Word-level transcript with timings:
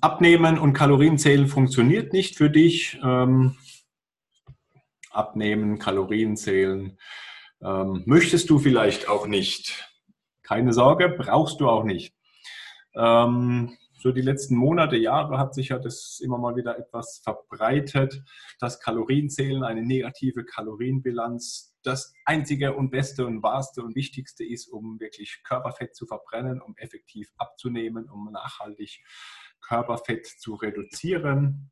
Abnehmen 0.00 0.58
und 0.58 0.74
Kalorienzählen 0.74 1.48
funktioniert 1.48 2.12
nicht 2.12 2.36
für 2.36 2.50
dich. 2.50 2.98
Ähm, 3.02 3.56
abnehmen, 5.10 5.78
Kalorien 5.78 6.36
zählen 6.36 6.98
ähm, 7.60 8.02
möchtest 8.06 8.48
du 8.50 8.58
vielleicht 8.58 9.08
auch 9.08 9.26
nicht. 9.26 9.88
Keine 10.42 10.72
Sorge, 10.72 11.08
brauchst 11.08 11.60
du 11.60 11.68
auch 11.68 11.84
nicht. 11.84 12.14
Ähm, 12.94 13.76
so 14.00 14.12
die 14.12 14.22
letzten 14.22 14.54
Monate, 14.54 14.96
Jahre 14.96 15.38
hat 15.38 15.54
sich 15.54 15.70
ja 15.70 15.78
das 15.80 16.20
immer 16.22 16.38
mal 16.38 16.54
wieder 16.54 16.78
etwas 16.78 17.20
verbreitet, 17.24 18.22
dass 18.60 18.78
Kalorienzählen, 18.78 19.64
eine 19.64 19.82
negative 19.82 20.44
Kalorienbilanz 20.44 21.76
das 21.82 22.12
einzige 22.24 22.74
und 22.74 22.90
beste 22.90 23.26
und 23.26 23.42
wahrste 23.42 23.82
und 23.82 23.96
wichtigste 23.96 24.44
ist, 24.44 24.68
um 24.68 25.00
wirklich 25.00 25.42
Körperfett 25.42 25.96
zu 25.96 26.06
verbrennen, 26.06 26.60
um 26.60 26.76
effektiv 26.76 27.32
abzunehmen, 27.38 28.08
um 28.08 28.30
nachhaltig 28.30 29.02
Körperfett 29.60 30.26
zu 30.26 30.54
reduzieren. 30.54 31.70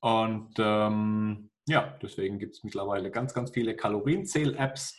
Und 0.00 0.54
ähm, 0.58 1.50
ja, 1.66 1.98
deswegen 2.02 2.38
gibt 2.38 2.56
es 2.56 2.64
mittlerweile 2.64 3.10
ganz, 3.10 3.34
ganz 3.34 3.50
viele 3.50 3.76
Kalorienzähl-Apps, 3.76 4.98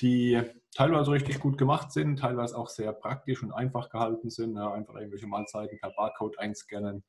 die 0.00 0.40
teilweise 0.74 1.10
richtig 1.10 1.40
gut 1.40 1.58
gemacht 1.58 1.92
sind, 1.92 2.18
teilweise 2.18 2.56
auch 2.56 2.68
sehr 2.68 2.92
praktisch 2.92 3.42
und 3.42 3.52
einfach 3.52 3.90
gehalten 3.90 4.30
sind. 4.30 4.56
Ja, 4.56 4.72
einfach 4.72 4.94
irgendwelche 4.94 5.26
Mahlzeiten 5.26 5.78
per 5.78 5.90
Barcode 5.90 6.38
einscannen 6.38 7.04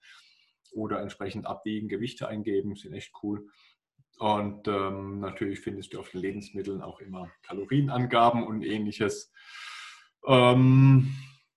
oder 0.73 1.01
entsprechend 1.01 1.45
abwiegen, 1.45 1.87
Gewichte 1.87 2.27
eingeben, 2.27 2.75
sind 2.75 2.93
echt 2.93 3.13
cool. 3.23 3.47
Und 4.19 4.67
ähm, 4.67 5.19
natürlich 5.19 5.61
findest 5.61 5.93
du 5.93 5.99
auf 5.99 6.11
den 6.11 6.21
Lebensmitteln 6.21 6.81
auch 6.81 6.99
immer 6.99 7.31
Kalorienangaben 7.43 8.45
und 8.45 8.61
ähnliches. 8.61 9.33
Ähm, 10.27 11.15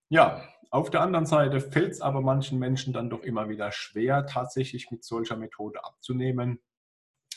ja, 0.09 0.47
auf 0.75 0.89
der 0.89 0.99
anderen 0.99 1.25
Seite 1.25 1.61
fällt 1.61 1.93
es 1.93 2.01
aber 2.01 2.19
manchen 2.19 2.59
Menschen 2.59 2.91
dann 2.91 3.09
doch 3.09 3.23
immer 3.23 3.47
wieder 3.47 3.71
schwer, 3.71 4.25
tatsächlich 4.25 4.91
mit 4.91 5.05
solcher 5.05 5.37
Methode 5.37 5.81
abzunehmen. 5.85 6.59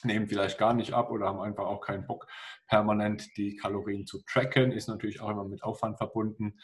Nehmen 0.03 0.27
vielleicht 0.27 0.59
gar 0.59 0.75
nicht 0.75 0.93
ab 0.93 1.13
oder 1.13 1.27
haben 1.27 1.41
einfach 1.41 1.67
auch 1.67 1.81
keinen 1.81 2.05
Bock, 2.05 2.27
permanent 2.67 3.37
die 3.37 3.55
Kalorien 3.55 4.07
zu 4.07 4.23
tracken. 4.25 4.73
Ist 4.73 4.89
natürlich 4.89 5.21
auch 5.21 5.31
immer 5.31 5.45
mit 5.45 5.63
Aufwand 5.63 5.99
verbunden. 5.99 6.59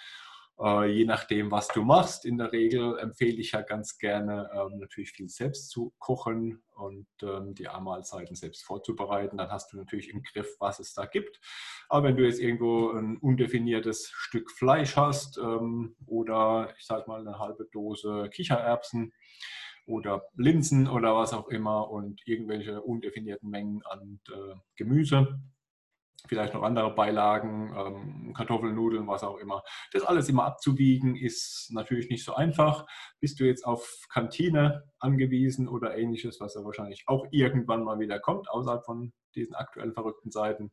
Äh, 0.61 0.87
je 0.87 1.05
nachdem, 1.05 1.51
was 1.51 1.69
du 1.69 1.83
machst. 1.83 2.25
In 2.25 2.39
der 2.39 2.53
Regel 2.53 2.99
empfehle 2.99 3.39
ich 3.39 3.53
ja 3.53 3.63
ganz 3.63 3.99
gerne, 3.99 4.51
ähm, 4.55 4.79
natürlich 4.79 5.11
viel 5.11 5.29
selbst 5.29 5.71
zu 5.71 5.93
kochen 5.99 6.63
und 6.75 7.07
ähm, 7.23 7.55
die 7.55 7.65
Mahlzeiten 7.65 8.37
selbst 8.37 8.65
vorzubereiten. 8.65 9.37
Dann 9.37 9.51
hast 9.51 9.73
du 9.73 9.77
natürlich 9.77 10.11
im 10.11 10.23
Griff, 10.23 10.55
was 10.61 10.79
es 10.79 10.95
da 10.95 11.07
gibt. 11.07 11.41
Aber 11.89 12.07
wenn 12.07 12.17
du 12.17 12.25
jetzt 12.25 12.41
irgendwo 12.41 12.91
ein 12.93 13.17
undefiniertes 13.19 14.11
Stück 14.15 14.51
Fleisch 14.51 14.97
hast 14.97 15.39
ähm, 15.39 15.97
oder 16.07 16.73
ich 16.79 16.87
sage 16.87 17.05
mal 17.09 17.21
eine 17.21 17.39
halbe 17.39 17.67
Dose 17.73 18.29
Kichererbsen, 18.33 19.13
oder 19.87 20.23
Linsen 20.37 20.89
oder 20.89 21.15
was 21.15 21.33
auch 21.33 21.49
immer 21.49 21.91
und 21.91 22.27
irgendwelche 22.27 22.81
undefinierten 22.81 23.51
Mengen 23.51 23.83
an 23.85 24.21
äh, 24.29 24.55
Gemüse, 24.77 25.41
vielleicht 26.27 26.55
noch 26.55 26.62
andere 26.62 26.94
Beilagen, 26.94 27.75
ähm, 27.77 28.34
Kartoffeln, 28.34 28.75
Nudeln, 28.75 29.06
was 29.06 29.22
auch 29.22 29.39
immer. 29.39 29.62
Das 29.92 30.03
alles 30.03 30.28
immer 30.28 30.44
abzuwiegen 30.44 31.17
ist 31.17 31.70
natürlich 31.72 32.08
nicht 32.08 32.25
so 32.25 32.34
einfach. 32.34 32.86
Bist 33.20 33.41
du 33.41 33.44
jetzt 33.44 33.64
auf 33.64 34.06
Kantine 34.08 34.84
angewiesen 34.98 35.69
oder 35.69 35.97
ähnliches, 35.97 36.41
was 36.41 36.55
ja 36.55 36.64
wahrscheinlich 36.64 37.05
auch 37.06 37.27
irgendwann 37.30 37.84
mal 37.84 37.98
wieder 37.98 38.19
kommt, 38.20 38.48
außerhalb 38.48 38.84
von 38.84 39.12
diesen 39.34 39.55
aktuell 39.55 39.92
verrückten 39.92 40.30
Zeiten. 40.30 40.72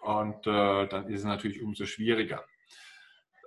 Und 0.00 0.46
äh, 0.46 0.86
dann 0.86 1.08
ist 1.08 1.20
es 1.20 1.26
natürlich 1.26 1.62
umso 1.62 1.86
schwieriger. 1.86 2.44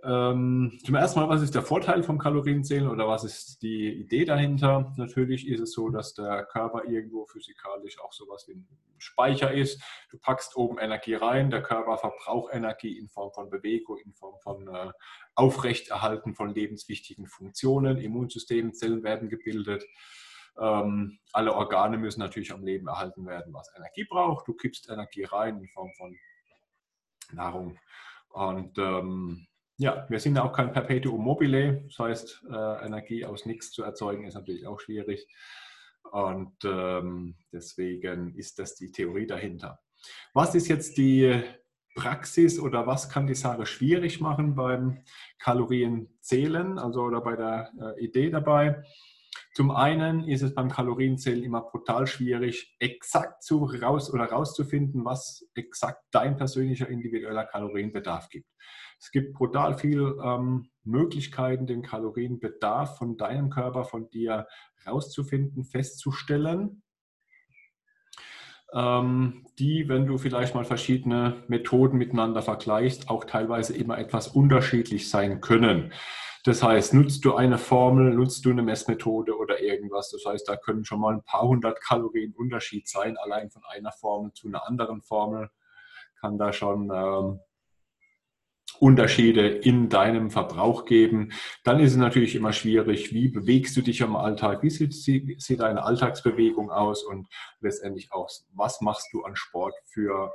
Ähm, 0.04 0.80
zum 0.86 0.96
ersten 0.96 1.20
Mal, 1.20 1.30
was 1.30 1.42
ist 1.42 1.56
der 1.56 1.64
Vorteil 1.64 2.04
vom 2.04 2.18
Kalorienzählen 2.18 2.88
oder 2.88 3.08
was 3.08 3.24
ist 3.24 3.62
die 3.62 3.90
Idee 3.90 4.26
dahinter? 4.26 4.94
Natürlich 4.98 5.48
ist 5.48 5.60
es 5.60 5.72
so, 5.72 5.90
dass 5.90 6.14
der 6.14 6.46
Körper 6.46 6.86
irgendwo 6.86 7.26
physikalisch 7.26 8.00
auch 8.00 8.14
sowas 8.14 8.48
wie 8.48 8.54
ein 8.54 8.68
Speicher 9.00 9.52
ist. 9.52 9.82
Du 10.10 10.18
packst 10.20 10.56
oben 10.56 10.78
Energie 10.78 11.16
rein, 11.16 11.50
der 11.50 11.64
Körper 11.64 11.98
verbraucht 11.98 12.54
Energie 12.54 12.98
in 12.98 13.10
Form 13.10 13.32
von 13.34 13.50
Bewegung, 13.50 13.98
in 13.98 14.14
Form 14.14 14.40
von 14.42 14.68
äh, 14.68 14.92
Aufrechterhalten 15.36 16.36
von 16.36 16.54
lebenswichtigen 16.54 17.28
Funktionen. 17.28 17.98
Immunsystem, 17.98 18.74
Zellen 18.74 19.04
werden 19.04 19.30
gebildet. 19.30 19.84
Ähm, 20.60 21.20
alle 21.34 21.54
Organe 21.54 21.98
müssen 21.98 22.20
natürlich 22.20 22.52
am 22.52 22.64
Leben 22.64 22.88
erhalten 22.88 23.26
werden, 23.26 23.54
was 23.54 23.72
Energie 23.76 24.06
braucht. 24.06 24.48
Du 24.48 24.54
kippst 24.54 24.90
Energie 24.90 25.24
rein 25.24 25.60
in 25.60 25.68
Form 25.70 25.92
von 25.98 26.16
Nahrung. 27.32 27.78
Und 28.30 28.78
ähm, 28.78 29.48
ja, 29.78 30.06
wir 30.10 30.20
sind 30.20 30.38
auch 30.38 30.54
kein 30.54 30.72
Perpetuum 30.72 31.24
mobile. 31.24 31.84
Das 31.88 32.00
heißt, 32.00 32.44
äh, 32.50 32.86
Energie 32.86 33.26
aus 33.26 33.46
nichts 33.46 33.72
zu 33.72 33.84
erzeugen 33.84 34.26
ist 34.26 34.34
natürlich 34.34 34.66
auch 34.66 34.80
schwierig. 34.80 35.28
Und 36.12 36.56
ähm, 36.64 37.36
deswegen 37.52 38.36
ist 38.36 38.60
das 38.60 38.76
die 38.76 38.92
Theorie 38.92 39.28
dahinter. 39.28 39.80
Was 40.34 40.56
ist 40.56 40.68
jetzt 40.68 40.98
die 40.98 41.44
Praxis 41.96 42.60
oder 42.60 42.88
was 42.88 43.10
kann 43.10 43.28
die 43.28 43.36
Sache 43.36 43.66
schwierig 43.66 44.22
machen 44.22 44.56
beim 44.56 45.04
Kalorienzählen, 45.40 46.80
also 46.80 47.02
oder 47.02 47.22
bei 47.22 47.36
der 47.36 47.72
äh, 47.80 48.04
Idee 48.04 48.30
dabei? 48.30 48.84
Zum 49.58 49.72
einen 49.72 50.24
ist 50.28 50.44
es 50.44 50.54
beim 50.54 50.70
Kalorienzählen 50.70 51.42
immer 51.42 51.62
brutal 51.62 52.06
schwierig, 52.06 52.76
exakt 52.78 53.42
zu 53.42 53.66
raus 53.66 54.14
oder 54.14 54.26
rauszufinden, 54.26 55.04
was 55.04 55.50
exakt 55.56 56.04
dein 56.12 56.38
persönlicher 56.38 56.88
individueller 56.88 57.44
Kalorienbedarf 57.44 58.30
gibt. 58.30 58.46
Es 59.00 59.10
gibt 59.10 59.34
brutal 59.34 59.76
viele 59.76 60.16
ähm, 60.24 60.70
Möglichkeiten, 60.84 61.66
den 61.66 61.82
Kalorienbedarf 61.82 63.00
von 63.00 63.18
deinem 63.18 63.50
Körper, 63.50 63.84
von 63.84 64.12
dir 64.12 64.46
rauszufinden, 64.86 65.64
festzustellen, 65.64 66.84
ähm, 68.74 69.44
die, 69.58 69.90
wenn 69.90 70.06
du 70.06 70.20
vielleicht 70.20 70.54
mal 70.54 70.66
verschiedene 70.66 71.44
Methoden 71.48 71.98
miteinander 71.98 72.44
vergleichst, 72.44 73.10
auch 73.10 73.24
teilweise 73.24 73.76
immer 73.76 73.98
etwas 73.98 74.28
unterschiedlich 74.28 75.10
sein 75.10 75.42
können. 75.42 75.94
Das 76.44 76.64
heißt, 76.64 76.94
nutzt 76.94 77.26
du 77.26 77.36
eine 77.36 77.58
Formel, 77.58 78.14
nutzt 78.14 78.46
du 78.46 78.52
eine 78.52 78.64
Messmethode 78.64 79.38
oder 79.38 79.62
irgendwas. 79.62 80.10
Das 80.12 80.24
heißt, 80.26 80.48
da 80.48 80.56
können 80.56 80.86
schon 80.86 81.02
mal 81.02 81.14
ein 81.14 81.24
paar 81.24 81.48
hundert 81.48 81.82
Kalorien 81.82 82.34
Unterschied 82.34 82.88
sein, 82.88 83.18
allein 83.18 83.50
von 83.50 83.64
einer 83.70 83.92
Formel 83.92 84.32
zu 84.34 84.48
einer 84.48 84.66
anderen 84.68 85.02
Formel 85.02 85.50
kann 86.20 86.38
da 86.38 86.52
schon 86.52 86.90
ähm, 86.94 87.40
Unterschiede 88.80 89.48
in 89.48 89.90
deinem 89.90 90.30
Verbrauch 90.30 90.86
geben. 90.86 91.32
Dann 91.64 91.80
ist 91.80 91.92
es 91.92 91.98
natürlich 91.98 92.36
immer 92.36 92.54
schwierig, 92.54 93.12
wie 93.14 93.30
bewegst 93.30 93.76
du 93.76 93.82
dich 93.82 94.04
am 94.04 94.16
Alltag, 94.16 94.62
wie 94.62 94.70
sieht, 94.70 94.94
sieht 94.94 95.60
deine 95.60 95.84
Alltagsbewegung 95.84 96.70
aus 96.70 97.04
und 97.04 97.28
letztendlich 97.60 98.12
auch, 98.12 98.30
was 98.54 98.82
machst 98.82 99.08
du 99.14 99.24
an 99.24 99.36
Sport 99.36 99.74
für 99.86 100.32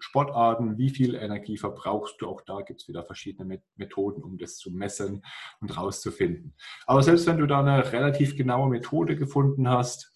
Sportarten, 0.00 0.78
wie 0.78 0.90
viel 0.90 1.14
Energie 1.14 1.56
verbrauchst 1.56 2.20
du. 2.20 2.28
Auch 2.28 2.42
da 2.42 2.60
gibt 2.60 2.82
es 2.82 2.88
wieder 2.88 3.04
verschiedene 3.04 3.60
Methoden, 3.76 4.22
um 4.22 4.38
das 4.38 4.56
zu 4.56 4.70
messen 4.70 5.24
und 5.60 5.76
rauszufinden. 5.76 6.54
Aber 6.86 7.02
selbst 7.02 7.26
wenn 7.26 7.38
du 7.38 7.46
da 7.46 7.60
eine 7.60 7.92
relativ 7.92 8.36
genaue 8.36 8.68
Methode 8.68 9.16
gefunden 9.16 9.68
hast, 9.68 10.12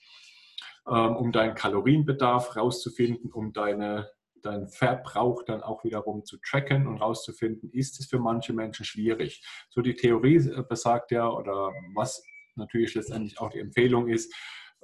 ähm, 0.88 1.16
um 1.16 1.32
deinen 1.32 1.54
Kalorienbedarf 1.54 2.56
rauszufinden, 2.56 3.30
um 3.32 3.52
deine 3.52 4.10
deinen 4.42 4.68
Verbrauch 4.68 5.44
dann 5.44 5.62
auch 5.62 5.84
wiederum 5.84 6.24
zu 6.24 6.36
tracken 6.38 6.86
und 6.86 6.98
rauszufinden, 6.98 7.70
ist 7.70 8.00
es 8.00 8.06
für 8.06 8.18
manche 8.18 8.52
Menschen 8.52 8.84
schwierig. 8.84 9.42
So 9.70 9.80
die 9.80 9.94
Theorie 9.94 10.36
äh, 10.36 10.62
besagt 10.68 11.12
ja, 11.12 11.30
oder 11.30 11.70
was 11.94 12.24
natürlich 12.56 12.94
letztendlich 12.94 13.40
auch 13.40 13.50
die 13.50 13.60
Empfehlung 13.60 14.08
ist, 14.08 14.34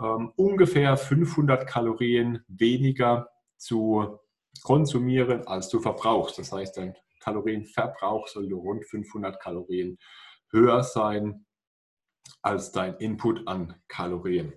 ähm, 0.00 0.32
ungefähr 0.36 0.96
500 0.96 1.66
Kalorien 1.66 2.44
weniger 2.48 3.28
zu 3.56 4.18
konsumieren, 4.62 5.46
als 5.46 5.68
du 5.68 5.80
verbrauchst. 5.80 6.38
Das 6.38 6.52
heißt, 6.52 6.76
dein 6.76 6.94
Kalorienverbrauch 7.20 8.28
soll 8.28 8.52
rund 8.52 8.84
500 8.84 9.40
Kalorien 9.40 9.98
höher 10.50 10.82
sein 10.82 11.46
als 12.42 12.72
dein 12.72 12.96
Input 12.96 13.46
an 13.46 13.74
Kalorien. 13.88 14.52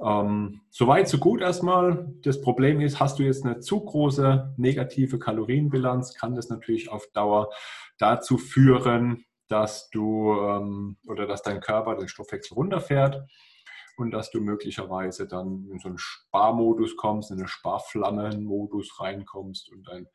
Ähm, 0.00 0.62
Soweit, 0.70 1.08
so 1.08 1.18
gut 1.18 1.40
erstmal. 1.40 2.12
Das 2.22 2.40
Problem 2.40 2.80
ist, 2.80 2.98
hast 2.98 3.18
du 3.18 3.22
jetzt 3.22 3.44
eine 3.44 3.60
zu 3.60 3.84
große 3.84 4.54
negative 4.56 5.18
Kalorienbilanz, 5.18 6.14
kann 6.14 6.34
das 6.34 6.48
natürlich 6.48 6.90
auf 6.90 7.06
Dauer 7.12 7.50
dazu 7.98 8.38
führen, 8.38 9.24
dass 9.48 9.90
du 9.90 10.32
ähm, 10.32 10.96
oder 11.06 11.26
dass 11.26 11.42
dein 11.42 11.60
Körper 11.60 11.96
den 11.96 12.08
Stoffwechsel 12.08 12.54
runterfährt 12.54 13.22
und 14.02 14.10
dass 14.10 14.30
du 14.30 14.40
möglicherweise 14.40 15.26
dann 15.26 15.68
in 15.70 15.78
so 15.78 15.88
einen 15.88 15.98
Sparmodus 15.98 16.96
kommst, 16.96 17.30
in 17.30 17.38
einen 17.38 17.48
Sparflammenmodus 17.48 19.00
reinkommst 19.00 19.70
und 19.70 19.88
dein 19.88 20.06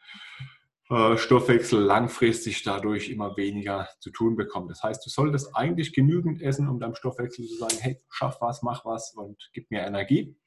äh, 0.89 1.17
Stoffwechsel 1.17 1.81
langfristig 1.81 2.63
dadurch 2.63 3.09
immer 3.09 3.35
weniger 3.35 3.89
zu 3.99 4.11
tun 4.11 4.35
bekommt. 4.35 4.69
Das 4.69 4.83
heißt, 4.83 5.05
du 5.05 5.09
solltest 5.09 5.55
eigentlich 5.55 5.93
genügend 5.93 6.41
essen, 6.41 6.67
um 6.69 6.79
deinem 6.79 6.95
Stoffwechsel 6.95 7.45
zu 7.45 7.55
sagen, 7.55 7.77
hey, 7.79 8.01
schaff 8.09 8.37
was, 8.41 8.61
mach 8.61 8.85
was 8.85 9.13
und 9.13 9.49
gib 9.53 9.69
mir 9.71 9.81
Energie. 9.81 10.37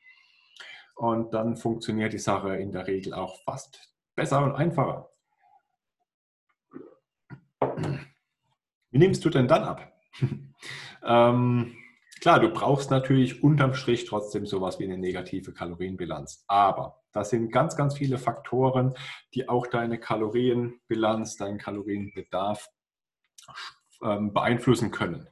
Und 0.95 1.35
dann 1.35 1.57
funktioniert 1.57 2.13
die 2.13 2.19
Sache 2.19 2.57
in 2.57 2.73
der 2.73 2.87
Regel 2.87 3.15
auch 3.15 3.43
fast 3.45 3.79
besser 4.15 4.45
und 4.45 4.55
einfacher. 4.55 5.11
Wie 8.91 8.99
nimmst 8.99 9.25
du 9.25 9.31
denn 9.31 9.49
dann 9.49 9.65
ab? 9.65 9.93
ähm, 11.05 11.77
klar, 12.21 12.41
du 12.41 12.51
brauchst 12.51 12.91
natürlich 12.91 13.43
unterm 13.43 13.75
Strich 13.75 14.05
trotzdem 14.05 14.47
sowas 14.47 14.79
wie 14.79 14.85
eine 14.85 14.99
negative 14.99 15.53
Kalorienbilanz. 15.53 16.45
Aber 16.47 17.03
das 17.13 17.31
sind 17.31 17.51
ganz, 17.51 17.77
ganz 17.77 17.97
viele 17.97 18.19
Faktoren, 18.19 18.95
die 19.35 19.49
auch 19.49 19.67
deine 19.67 19.99
Kalorienbilanz, 19.99 21.37
deinen 21.37 21.59
Kalorienbedarf 21.59 22.69
ähm, 24.03 24.33
beeinflussen 24.33 24.91
können. 24.91 25.29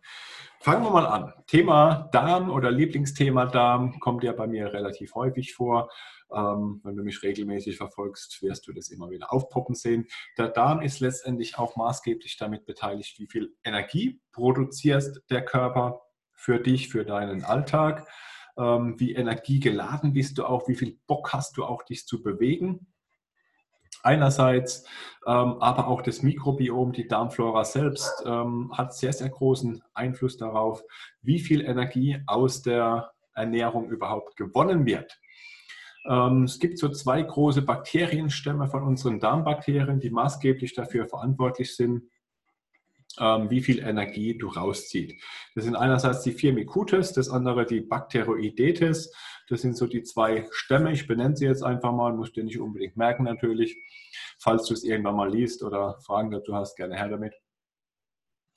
Fangen 0.60 0.82
wir 0.82 0.90
mal 0.90 1.06
an. 1.06 1.32
Thema 1.46 2.08
Darm 2.12 2.50
oder 2.50 2.70
Lieblingsthema 2.70 3.46
Darm 3.46 4.00
kommt 4.00 4.24
ja 4.24 4.32
bei 4.32 4.48
mir 4.48 4.72
relativ 4.72 5.14
häufig 5.14 5.54
vor. 5.54 5.88
Ähm, 6.34 6.80
wenn 6.82 6.96
du 6.96 7.04
mich 7.04 7.22
regelmäßig 7.22 7.76
verfolgst, 7.76 8.42
wirst 8.42 8.66
du 8.66 8.72
das 8.72 8.88
immer 8.88 9.08
wieder 9.08 9.32
aufpoppen 9.32 9.74
sehen. 9.74 10.08
Der 10.36 10.48
Darm 10.48 10.82
ist 10.82 11.00
letztendlich 11.00 11.58
auch 11.58 11.76
maßgeblich 11.76 12.36
damit 12.36 12.66
beteiligt, 12.66 13.18
wie 13.18 13.28
viel 13.28 13.54
Energie 13.62 14.20
produziert 14.32 15.22
der 15.30 15.44
Körper 15.44 16.02
für 16.38 16.58
dich, 16.60 16.88
für 16.88 17.04
deinen 17.04 17.44
Alltag. 17.44 18.06
Ähm, 18.56 18.98
wie 18.98 19.12
energiegeladen 19.12 20.14
bist 20.14 20.38
du 20.38 20.46
auch, 20.46 20.68
wie 20.68 20.74
viel 20.74 20.98
Bock 21.06 21.32
hast 21.32 21.58
du 21.58 21.64
auch, 21.64 21.82
dich 21.82 22.06
zu 22.06 22.22
bewegen 22.22 22.86
einerseits, 24.02 24.84
ähm, 25.26 25.56
aber 25.60 25.88
auch 25.88 26.02
das 26.02 26.22
Mikrobiom, 26.22 26.92
die 26.92 27.08
Darmflora 27.08 27.64
selbst, 27.64 28.22
ähm, 28.24 28.72
hat 28.76 28.94
sehr, 28.94 29.12
sehr 29.12 29.28
großen 29.28 29.82
Einfluss 29.94 30.36
darauf, 30.36 30.82
wie 31.22 31.40
viel 31.40 31.62
Energie 31.62 32.18
aus 32.26 32.62
der 32.62 33.10
Ernährung 33.34 33.90
überhaupt 33.90 34.36
gewonnen 34.36 34.86
wird. 34.86 35.18
Ähm, 36.08 36.44
es 36.44 36.58
gibt 36.58 36.78
so 36.78 36.88
zwei 36.88 37.22
große 37.22 37.62
Bakterienstämme 37.62 38.68
von 38.68 38.82
unseren 38.82 39.20
Darmbakterien, 39.20 40.00
die 40.00 40.10
maßgeblich 40.10 40.74
dafür 40.74 41.06
verantwortlich 41.06 41.76
sind, 41.76 42.04
wie 43.16 43.60
viel 43.60 43.80
Energie 43.80 44.36
du 44.36 44.48
rausziehst. 44.48 45.20
Das 45.54 45.64
sind 45.64 45.74
einerseits 45.74 46.22
die 46.22 46.32
Firmicutes, 46.32 47.12
das 47.12 47.28
andere 47.28 47.66
die 47.66 47.80
Bacteroidetes. 47.80 49.12
Das 49.48 49.62
sind 49.62 49.76
so 49.76 49.86
die 49.86 50.02
zwei 50.02 50.46
Stämme. 50.50 50.92
Ich 50.92 51.06
benenne 51.06 51.36
sie 51.36 51.46
jetzt 51.46 51.62
einfach 51.62 51.92
mal, 51.92 52.12
musst 52.12 52.36
du 52.36 52.42
nicht 52.42 52.60
unbedingt 52.60 52.96
merken 52.96 53.24
natürlich. 53.24 53.76
Falls 54.38 54.66
du 54.66 54.74
es 54.74 54.84
irgendwann 54.84 55.16
mal 55.16 55.30
liest 55.30 55.62
oder 55.62 55.98
Fragen 56.00 56.30
dazu 56.30 56.54
hast, 56.54 56.76
gerne 56.76 56.96
her 56.96 57.08
damit. 57.08 57.34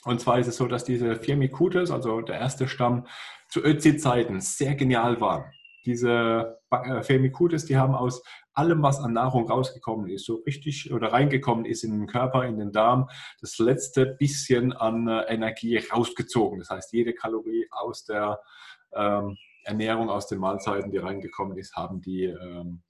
Und 0.03 0.19
zwar 0.19 0.39
ist 0.39 0.47
es 0.47 0.57
so, 0.57 0.67
dass 0.67 0.83
diese 0.83 1.15
Firmicutes, 1.15 1.91
also 1.91 2.21
der 2.21 2.39
erste 2.39 2.67
Stamm, 2.67 3.07
zu 3.49 3.63
Ötzi-Zeiten 3.63 4.41
sehr 4.41 4.75
genial 4.75 5.21
war. 5.21 5.51
Diese 5.85 6.59
äh, 6.71 7.03
Firmicutes, 7.03 7.65
die 7.65 7.77
haben 7.77 7.95
aus 7.95 8.23
allem, 8.53 8.81
was 8.81 8.99
an 8.99 9.13
Nahrung 9.13 9.49
rausgekommen 9.49 10.09
ist, 10.09 10.25
so 10.25 10.35
richtig 10.45 10.93
oder 10.93 11.11
reingekommen 11.13 11.65
ist 11.65 11.83
in 11.83 11.91
den 11.91 12.07
Körper, 12.07 12.45
in 12.45 12.57
den 12.57 12.71
Darm, 12.71 13.09
das 13.39 13.57
letzte 13.57 14.05
bisschen 14.05 14.73
an 14.73 15.07
äh, 15.07 15.21
Energie 15.23 15.77
rausgezogen. 15.77 16.59
Das 16.59 16.69
heißt, 16.69 16.93
jede 16.93 17.13
Kalorie 17.13 17.67
aus 17.71 18.03
der 18.05 18.39
ähm, 18.93 19.37
Ernährung, 19.63 20.09
aus 20.09 20.27
den 20.27 20.39
Mahlzeiten, 20.39 20.91
die 20.91 20.97
reingekommen 20.97 21.57
ist, 21.57 21.75
haben 21.75 22.01
die 22.01 22.25
ähm, 22.25 22.81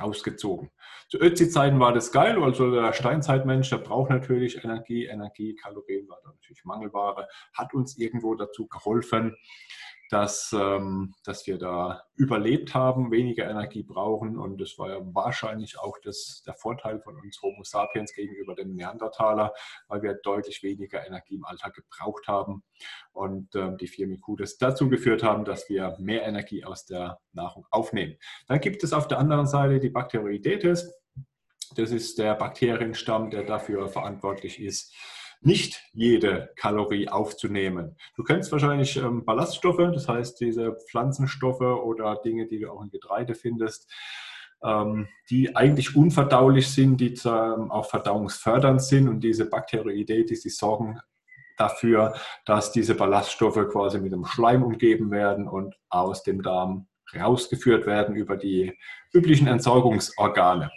rausgezogen. 0.00 0.70
Zu 1.08 1.18
Ötzi-Zeiten 1.18 1.78
war 1.78 1.92
das 1.92 2.10
geil, 2.10 2.42
also 2.42 2.70
der 2.70 2.92
Steinzeitmensch, 2.92 3.68
der 3.68 3.78
braucht 3.78 4.10
natürlich 4.10 4.64
Energie, 4.64 5.04
Energie, 5.04 5.54
Kalorien 5.56 6.08
war 6.08 6.18
da 6.24 6.30
natürlich 6.30 6.64
Mangelware, 6.64 7.28
hat 7.52 7.74
uns 7.74 7.98
irgendwo 7.98 8.34
dazu 8.34 8.66
geholfen, 8.66 9.36
dass, 10.10 10.52
ähm, 10.52 11.14
dass 11.24 11.46
wir 11.46 11.58
da 11.58 12.04
überlebt 12.14 12.74
haben, 12.74 13.10
weniger 13.10 13.48
Energie 13.48 13.82
brauchen. 13.82 14.38
Und 14.38 14.60
das 14.60 14.78
war 14.78 14.90
ja 14.90 15.00
wahrscheinlich 15.02 15.78
auch 15.78 15.98
das, 16.02 16.42
der 16.46 16.54
Vorteil 16.54 17.00
von 17.00 17.16
uns 17.16 17.40
Homo 17.42 17.64
sapiens 17.64 18.12
gegenüber 18.12 18.54
dem 18.54 18.74
Neandertaler, 18.74 19.52
weil 19.88 20.02
wir 20.02 20.14
deutlich 20.14 20.62
weniger 20.62 21.06
Energie 21.06 21.36
im 21.36 21.44
Alltag 21.44 21.74
gebraucht 21.74 22.28
haben. 22.28 22.62
Und 23.12 23.54
ähm, 23.54 23.76
die 23.78 23.88
Firmicutes 23.88 24.58
dazu 24.58 24.88
geführt 24.88 25.22
haben, 25.22 25.44
dass 25.44 25.68
wir 25.68 25.96
mehr 25.98 26.24
Energie 26.24 26.64
aus 26.64 26.84
der 26.84 27.18
Nahrung 27.32 27.66
aufnehmen. 27.70 28.16
Dann 28.46 28.60
gibt 28.60 28.84
es 28.84 28.92
auf 28.92 29.08
der 29.08 29.18
anderen 29.18 29.46
Seite 29.46 29.80
die 29.80 29.90
Bacteroidetes. 29.90 30.92
Das 31.76 31.90
ist 31.90 32.18
der 32.18 32.34
Bakterienstamm, 32.34 33.30
der 33.30 33.42
dafür 33.42 33.88
verantwortlich 33.88 34.60
ist, 34.60 34.94
nicht 35.44 35.82
jede 35.92 36.50
Kalorie 36.56 37.08
aufzunehmen. 37.08 37.96
Du 38.16 38.24
kennst 38.24 38.50
wahrscheinlich 38.50 38.96
ähm, 38.96 39.24
Ballaststoffe, 39.24 39.92
das 39.92 40.08
heißt 40.08 40.40
diese 40.40 40.76
Pflanzenstoffe 40.88 41.60
oder 41.60 42.16
Dinge, 42.24 42.46
die 42.46 42.60
du 42.60 42.70
auch 42.70 42.82
in 42.82 42.90
Getreide 42.90 43.34
findest, 43.34 43.92
ähm, 44.62 45.08
die 45.30 45.54
eigentlich 45.54 45.94
unverdaulich 45.94 46.68
sind, 46.68 46.98
die 47.00 47.14
ähm, 47.26 47.70
auch 47.70 47.88
verdauungsfördernd 47.90 48.82
sind 48.82 49.08
und 49.08 49.20
diese 49.20 49.48
Bakteroidetes, 49.48 50.40
die 50.42 50.48
sorgen 50.48 50.98
dafür, 51.56 52.14
dass 52.46 52.72
diese 52.72 52.94
Ballaststoffe 52.94 53.68
quasi 53.70 54.00
mit 54.00 54.12
dem 54.12 54.24
Schleim 54.24 54.62
umgeben 54.62 55.10
werden 55.10 55.46
und 55.46 55.76
aus 55.88 56.22
dem 56.22 56.42
Darm 56.42 56.88
rausgeführt 57.14 57.86
werden 57.86 58.16
über 58.16 58.36
die 58.36 58.76
üblichen 59.12 59.46
Entsorgungsorgane. 59.46 60.70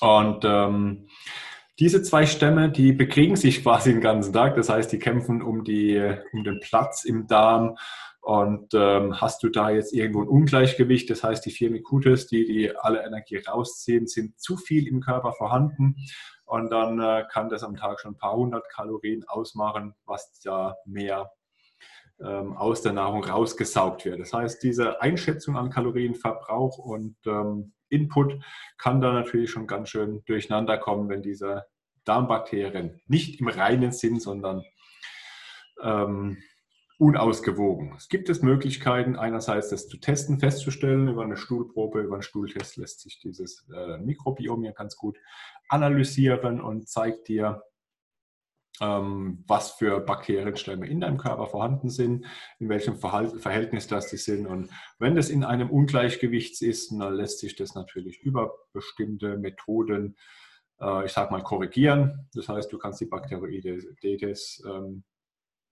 Und 0.00 0.44
ähm, 0.44 1.08
diese 1.78 2.02
zwei 2.02 2.26
Stämme, 2.26 2.70
die 2.70 2.92
bekriegen 2.92 3.36
sich 3.36 3.62
quasi 3.62 3.92
den 3.92 4.00
ganzen 4.00 4.32
Tag. 4.32 4.56
Das 4.56 4.68
heißt, 4.68 4.90
die 4.92 4.98
kämpfen 4.98 5.42
um, 5.42 5.64
die, 5.64 6.16
um 6.32 6.44
den 6.44 6.60
Platz 6.60 7.04
im 7.04 7.26
Darm. 7.26 7.76
Und 8.20 8.74
ähm, 8.74 9.20
hast 9.20 9.42
du 9.42 9.48
da 9.48 9.70
jetzt 9.70 9.94
irgendwo 9.94 10.22
ein 10.22 10.28
Ungleichgewicht, 10.28 11.08
das 11.10 11.22
heißt, 11.22 11.46
die 11.46 11.52
Firmicutes, 11.52 12.26
die, 12.26 12.44
die 12.44 12.76
alle 12.76 13.04
Energie 13.04 13.36
rausziehen, 13.36 14.08
sind 14.08 14.40
zu 14.40 14.56
viel 14.56 14.88
im 14.88 15.00
Körper 15.00 15.32
vorhanden. 15.32 15.96
Und 16.44 16.72
dann 16.72 16.98
äh, 16.98 17.24
kann 17.30 17.48
das 17.48 17.62
am 17.62 17.76
Tag 17.76 18.00
schon 18.00 18.12
ein 18.12 18.18
paar 18.18 18.34
hundert 18.34 18.68
Kalorien 18.68 19.24
ausmachen, 19.28 19.94
was 20.06 20.40
ja 20.44 20.74
mehr 20.86 21.30
ähm, 22.20 22.56
aus 22.56 22.82
der 22.82 22.92
Nahrung 22.92 23.24
rausgesaugt 23.24 24.04
wird. 24.04 24.20
Das 24.20 24.32
heißt, 24.32 24.62
diese 24.62 25.00
Einschätzung 25.02 25.56
an 25.56 25.70
Kalorienverbrauch 25.70 26.78
und 26.78 27.16
ähm, 27.26 27.72
Input 27.88 28.40
kann 28.78 29.00
da 29.00 29.12
natürlich 29.12 29.50
schon 29.50 29.66
ganz 29.66 29.90
schön 29.90 30.22
durcheinander 30.26 30.78
kommen, 30.78 31.08
wenn 31.08 31.22
diese 31.22 31.64
Darmbakterien 32.04 33.00
nicht 33.06 33.40
im 33.40 33.48
reinen 33.48 33.92
Sinn, 33.92 34.18
sondern 34.18 34.64
ähm, 35.82 36.38
unausgewogen. 36.98 37.94
Es 37.96 38.08
gibt 38.08 38.30
es 38.30 38.42
Möglichkeiten, 38.42 39.16
einerseits 39.16 39.68
das 39.68 39.86
zu 39.86 39.98
testen, 39.98 40.40
festzustellen, 40.40 41.08
über 41.08 41.24
eine 41.24 41.36
Stuhlprobe, 41.36 42.00
über 42.00 42.14
einen 42.14 42.22
Stuhltest 42.22 42.76
lässt 42.76 43.00
sich 43.00 43.20
dieses 43.20 43.68
äh, 43.74 43.98
Mikrobiom 43.98 44.64
ja 44.64 44.72
ganz 44.72 44.96
gut 44.96 45.18
analysieren 45.68 46.60
und 46.60 46.88
zeigt 46.88 47.28
dir, 47.28 47.62
was 48.78 49.72
für 49.72 50.00
Bakterienstämme 50.00 50.86
in 50.86 51.00
deinem 51.00 51.18
Körper 51.18 51.46
vorhanden 51.46 51.88
sind, 51.88 52.26
in 52.58 52.68
welchem 52.68 52.96
Verhältnis 52.96 53.86
das 53.86 54.08
die 54.08 54.16
sind. 54.16 54.46
Und 54.46 54.70
wenn 54.98 55.14
das 55.14 55.30
in 55.30 55.44
einem 55.44 55.70
Ungleichgewicht 55.70 56.60
ist, 56.62 56.90
dann 56.90 57.14
lässt 57.14 57.40
sich 57.40 57.56
das 57.56 57.74
natürlich 57.74 58.20
über 58.20 58.52
bestimmte 58.72 59.38
Methoden, 59.38 60.16
äh, 60.80 61.06
ich 61.06 61.12
sage 61.12 61.30
mal, 61.32 61.42
korrigieren. 61.42 62.28
Das 62.34 62.48
heißt, 62.48 62.72
du 62.72 62.78
kannst 62.78 63.00
die 63.00 63.06
Bakteroidetes 63.06 64.62
ähm, 64.66 65.04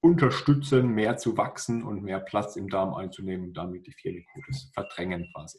unterstützen, 0.05 0.89
mehr 0.89 1.17
zu 1.17 1.39
wachsen 1.39 1.83
und 1.83 2.03
mehr 2.03 2.21
Platz 2.21 2.57
im 2.57 2.69
Darm 2.69 2.93
einzunehmen 2.93 3.49
und 3.49 3.55
damit 3.55 3.87
die 3.87 3.93
Firmicutes 3.93 4.71
verdrängen 4.75 5.27
quasi. 5.33 5.59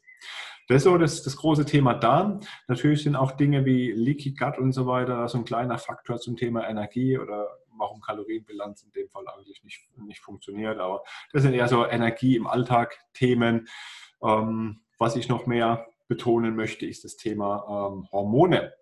Das 0.68 0.78
ist 0.78 0.84
so 0.84 0.98
das, 1.00 1.24
das 1.24 1.36
große 1.36 1.66
Thema 1.66 1.96
Darm. 1.96 2.42
Natürlich 2.68 3.02
sind 3.02 3.16
auch 3.16 3.32
Dinge 3.32 3.66
wie 3.66 3.92
Leaky 3.92 4.36
Gut 4.36 4.60
und 4.60 4.72
so 4.72 4.86
weiter 4.86 5.28
so 5.30 5.40
ein 5.40 5.46
kleiner 5.46 5.80
Faktor 5.80 6.18
zum 6.18 6.38
Thema 6.38 6.70
Energie 6.70 7.18
oder 7.18 7.48
warum 7.76 8.02
Kalorienbilanz 8.02 8.84
in 8.84 8.92
dem 8.92 9.10
Fall 9.10 9.26
eigentlich 9.28 9.64
nicht, 9.64 9.82
nicht 9.98 10.22
funktioniert. 10.22 10.78
Aber 10.78 11.04
das 11.34 11.42
sind 11.42 11.56
eher 11.56 11.68
so 11.68 11.84
Energie 11.84 12.36
im 12.36 12.46
Alltag 12.46 13.00
Themen. 13.14 13.68
Ähm, 14.24 14.82
was 15.00 15.16
ich 15.16 15.28
noch 15.28 15.48
mehr 15.48 15.88
betonen 16.08 16.56
möchte, 16.56 16.86
ist 16.86 17.04
das 17.04 17.18
Thema 17.18 17.66
ähm, 17.68 18.08
Hormone. 18.12 18.74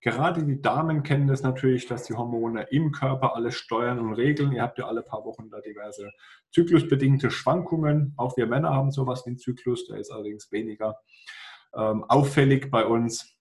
Gerade 0.00 0.44
die 0.44 0.60
Damen 0.60 1.02
kennen 1.02 1.26
das 1.26 1.42
natürlich, 1.42 1.86
dass 1.86 2.04
die 2.04 2.14
Hormone 2.14 2.66
im 2.70 2.92
Körper 2.92 3.34
alles 3.34 3.54
steuern 3.54 3.98
und 3.98 4.14
regeln. 4.14 4.52
Ihr 4.52 4.62
habt 4.62 4.78
ja 4.78 4.86
alle 4.86 5.02
paar 5.02 5.24
Wochen 5.24 5.50
da 5.50 5.60
diverse 5.60 6.10
zyklusbedingte 6.50 7.30
Schwankungen. 7.30 8.14
Auch 8.16 8.36
wir 8.36 8.46
Männer 8.46 8.70
haben 8.70 8.90
sowas 8.90 9.24
wie 9.24 9.30
einen 9.30 9.38
Zyklus, 9.38 9.86
der 9.86 9.98
ist 9.98 10.10
allerdings 10.10 10.50
weniger 10.52 10.98
ähm, 11.74 12.04
auffällig 12.04 12.70
bei 12.70 12.84
uns. 12.84 13.36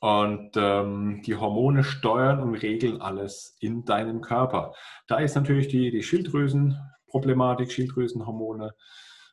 Und 0.00 0.52
ähm, 0.56 1.22
die 1.24 1.36
Hormone 1.36 1.82
steuern 1.82 2.40
und 2.40 2.56
regeln 2.56 3.00
alles 3.00 3.56
in 3.60 3.84
deinem 3.84 4.20
Körper. 4.20 4.74
Da 5.06 5.18
ist 5.18 5.34
natürlich 5.34 5.68
die, 5.68 5.90
die 5.90 6.02
Schilddrüsenproblematik, 6.02 7.72
Schilddrüsenhormone 7.72 8.74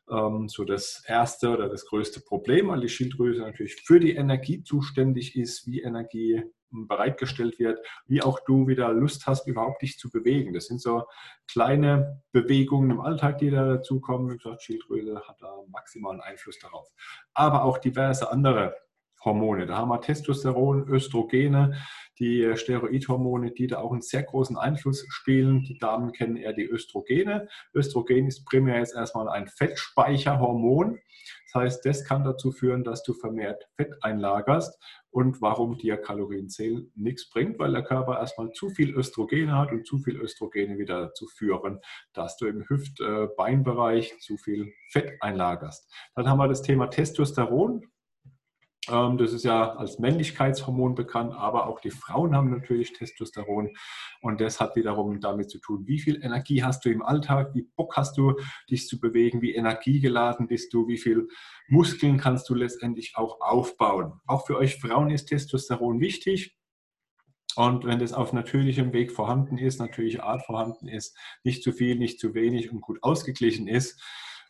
so 0.06 0.64
das 0.64 1.02
erste 1.06 1.50
oder 1.50 1.68
das 1.68 1.86
größte 1.86 2.20
Problem, 2.20 2.68
weil 2.68 2.80
die 2.80 2.88
Schilddrüse 2.88 3.40
natürlich 3.40 3.76
für 3.76 4.00
die 4.00 4.14
Energie 4.14 4.62
zuständig 4.62 5.36
ist, 5.36 5.66
wie 5.66 5.80
Energie 5.80 6.42
hm, 6.70 6.88
bereitgestellt 6.88 7.58
wird, 7.58 7.78
wie 8.06 8.22
auch 8.22 8.40
du 8.40 8.66
wieder 8.66 8.92
Lust 8.92 9.26
hast, 9.26 9.46
überhaupt 9.46 9.80
dich 9.82 9.98
zu 9.98 10.10
bewegen. 10.10 10.52
Das 10.52 10.66
sind 10.66 10.82
so 10.82 11.04
kleine 11.46 12.22
Bewegungen 12.32 12.90
im 12.90 13.00
Alltag, 13.00 13.38
die 13.38 13.50
da 13.50 13.64
dazukommen. 13.66 14.32
Wie 14.32 14.36
gesagt, 14.36 14.62
Schilddrüse 14.62 15.22
hat 15.26 15.40
da 15.40 15.54
maximalen 15.70 16.20
Einfluss 16.20 16.58
darauf. 16.58 16.88
Aber 17.32 17.64
auch 17.64 17.78
diverse 17.78 18.30
andere 18.30 18.74
Hormone. 19.24 19.66
Da 19.66 19.78
haben 19.78 19.88
wir 19.88 20.00
Testosteron, 20.00 20.88
Östrogene, 20.88 21.76
die 22.18 22.52
Steroidhormone, 22.56 23.52
die 23.52 23.66
da 23.66 23.78
auch 23.78 23.92
einen 23.92 24.02
sehr 24.02 24.22
großen 24.22 24.56
Einfluss 24.56 25.04
spielen. 25.08 25.62
Die 25.62 25.78
Damen 25.78 26.12
kennen 26.12 26.36
eher 26.36 26.52
die 26.52 26.68
Östrogene. 26.68 27.48
Östrogen 27.74 28.26
ist 28.26 28.44
primär 28.44 28.78
jetzt 28.78 28.94
erstmal 28.94 29.28
ein 29.28 29.48
Fettspeicherhormon. 29.48 30.98
Das 31.52 31.62
heißt, 31.62 31.86
das 31.86 32.04
kann 32.04 32.24
dazu 32.24 32.50
führen, 32.50 32.84
dass 32.84 33.02
du 33.02 33.12
vermehrt 33.12 33.68
Fett 33.76 33.92
einlagerst 34.02 34.78
und 35.10 35.42
warum 35.42 35.76
dir 35.76 35.98
Kalorienzählen 35.98 36.90
nichts 36.96 37.28
bringt, 37.28 37.58
weil 37.58 37.72
der 37.72 37.84
Körper 37.84 38.18
erstmal 38.18 38.50
zu 38.52 38.70
viel 38.70 38.94
Östrogene 38.96 39.56
hat 39.56 39.70
und 39.70 39.86
zu 39.86 39.98
viel 39.98 40.16
Östrogene 40.16 40.78
wieder 40.78 41.08
dazu 41.08 41.26
führen, 41.26 41.80
dass 42.14 42.36
du 42.38 42.46
im 42.46 42.66
Hüft-Beinbereich 42.66 44.18
zu 44.20 44.38
viel 44.38 44.72
Fett 44.90 45.12
einlagerst. 45.20 45.92
Dann 46.14 46.28
haben 46.28 46.38
wir 46.38 46.48
das 46.48 46.62
Thema 46.62 46.86
Testosteron. 46.86 47.86
Ähm, 48.88 49.16
das 49.16 49.32
ist 49.32 49.44
ja 49.44 49.74
als 49.74 49.98
Männlichkeitshormon 49.98 50.94
bekannt, 50.94 51.34
aber 51.34 51.66
auch 51.66 51.80
die 51.80 51.90
Frauen 51.90 52.34
haben 52.34 52.50
natürlich 52.50 52.92
Testosteron. 52.92 53.70
Und 54.20 54.40
das 54.40 54.60
hat 54.60 54.74
wiederum 54.76 55.20
damit 55.20 55.50
zu 55.50 55.58
tun, 55.58 55.86
wie 55.86 56.00
viel 56.00 56.22
Energie 56.22 56.64
hast 56.64 56.84
du 56.84 56.90
im 56.90 57.02
Alltag, 57.02 57.54
wie 57.54 57.68
Bock 57.76 57.96
hast 57.96 58.18
du, 58.18 58.34
dich 58.70 58.88
zu 58.88 59.00
bewegen, 59.00 59.40
wie 59.40 59.54
energiegeladen 59.54 60.48
bist 60.48 60.72
du, 60.74 60.88
wie 60.88 60.98
viel 60.98 61.28
Muskeln 61.68 62.18
kannst 62.18 62.48
du 62.48 62.54
letztendlich 62.54 63.12
auch 63.16 63.40
aufbauen. 63.40 64.20
Auch 64.26 64.46
für 64.46 64.56
euch 64.56 64.76
Frauen 64.76 65.10
ist 65.10 65.26
Testosteron 65.26 66.00
wichtig. 66.00 66.56
Und 67.54 67.84
wenn 67.84 67.98
das 67.98 68.14
auf 68.14 68.32
natürlichem 68.32 68.92
Weg 68.94 69.12
vorhanden 69.12 69.58
ist, 69.58 69.78
natürliche 69.78 70.22
Art 70.22 70.42
vorhanden 70.42 70.88
ist, 70.88 71.16
nicht 71.44 71.62
zu 71.62 71.72
viel, 71.72 71.96
nicht 71.96 72.18
zu 72.18 72.34
wenig 72.34 72.72
und 72.72 72.80
gut 72.80 73.02
ausgeglichen 73.02 73.68
ist, 73.68 74.00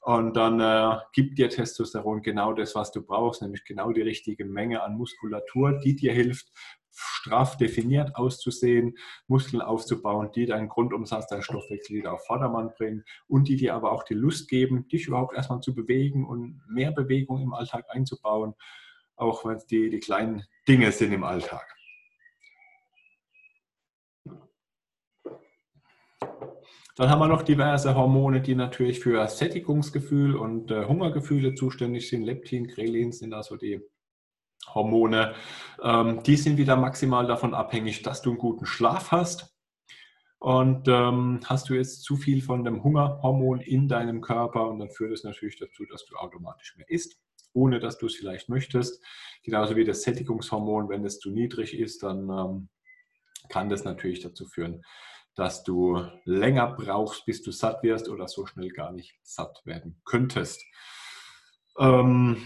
und 0.02 0.34
dann 0.36 0.58
äh, 0.58 0.98
gibt 1.12 1.38
dir 1.38 1.48
Testosteron 1.48 2.22
genau 2.22 2.52
das, 2.52 2.74
was 2.74 2.90
du 2.90 3.02
brauchst, 3.02 3.40
nämlich 3.40 3.64
genau 3.64 3.92
die 3.92 4.02
richtige 4.02 4.44
Menge 4.44 4.82
an 4.82 4.96
Muskulatur, 4.96 5.78
die 5.78 5.94
dir 5.94 6.12
hilft, 6.12 6.50
straff 6.90 7.56
definiert 7.56 8.16
auszusehen, 8.16 8.98
Muskeln 9.28 9.62
aufzubauen, 9.62 10.30
die 10.34 10.46
deinen 10.46 10.68
Grundumsatz, 10.68 11.28
deinen 11.28 11.42
Stoffwechsel 11.42 11.96
wieder 11.96 12.14
auf 12.14 12.26
Vordermann 12.26 12.72
bringen 12.76 13.04
und 13.28 13.46
die 13.46 13.54
dir 13.54 13.74
aber 13.74 13.92
auch 13.92 14.02
die 14.02 14.14
Lust 14.14 14.48
geben, 14.48 14.88
dich 14.88 15.06
überhaupt 15.06 15.36
erstmal 15.36 15.60
zu 15.60 15.72
bewegen 15.72 16.26
und 16.26 16.60
mehr 16.68 16.90
Bewegung 16.90 17.40
im 17.40 17.54
Alltag 17.54 17.86
einzubauen, 17.88 18.54
auch 19.14 19.44
wenn 19.44 19.56
es 19.56 19.66
die, 19.66 19.88
die 19.88 20.00
kleinen 20.00 20.44
Dinge 20.66 20.90
sind 20.90 21.12
im 21.12 21.22
Alltag. 21.22 21.64
Dann 27.02 27.10
haben 27.10 27.18
wir 27.18 27.26
noch 27.26 27.42
diverse 27.42 27.96
Hormone, 27.96 28.40
die 28.40 28.54
natürlich 28.54 29.00
für 29.00 29.26
Sättigungsgefühl 29.26 30.36
und 30.36 30.70
äh, 30.70 30.84
Hungergefühle 30.84 31.56
zuständig 31.56 32.08
sind. 32.08 32.22
Leptin, 32.22 32.68
Grelin 32.68 33.10
sind 33.10 33.34
also 33.34 33.56
die 33.56 33.80
Hormone. 34.72 35.34
Ähm, 35.82 36.22
die 36.22 36.36
sind 36.36 36.58
wieder 36.58 36.76
maximal 36.76 37.26
davon 37.26 37.54
abhängig, 37.54 38.02
dass 38.02 38.22
du 38.22 38.30
einen 38.30 38.38
guten 38.38 38.66
Schlaf 38.66 39.10
hast. 39.10 39.52
Und 40.38 40.86
ähm, 40.86 41.40
hast 41.46 41.70
du 41.70 41.74
jetzt 41.74 42.04
zu 42.04 42.14
viel 42.14 42.40
von 42.40 42.62
dem 42.62 42.84
Hungerhormon 42.84 43.58
in 43.62 43.88
deinem 43.88 44.20
Körper 44.20 44.68
und 44.68 44.78
dann 44.78 44.90
führt 44.90 45.10
es 45.10 45.24
natürlich 45.24 45.58
dazu, 45.58 45.84
dass 45.86 46.04
du 46.04 46.14
automatisch 46.14 46.76
mehr 46.76 46.88
isst, 46.88 47.18
ohne 47.52 47.80
dass 47.80 47.98
du 47.98 48.06
es 48.06 48.14
vielleicht 48.14 48.48
möchtest. 48.48 49.04
Genauso 49.42 49.74
wie 49.74 49.84
das 49.84 50.02
Sättigungshormon, 50.02 50.88
wenn 50.88 51.04
es 51.04 51.18
zu 51.18 51.32
niedrig 51.32 51.76
ist, 51.76 52.04
dann 52.04 52.30
ähm, 52.30 52.68
kann 53.48 53.68
das 53.68 53.82
natürlich 53.82 54.20
dazu 54.20 54.46
führen, 54.46 54.84
dass 55.34 55.62
du 55.62 56.04
länger 56.24 56.74
brauchst, 56.76 57.24
bis 57.24 57.42
du 57.42 57.52
satt 57.52 57.82
wirst 57.82 58.08
oder 58.08 58.28
so 58.28 58.46
schnell 58.46 58.70
gar 58.70 58.92
nicht 58.92 59.14
satt 59.22 59.62
werden 59.64 60.00
könntest. 60.04 60.62
Ähm, 61.78 62.36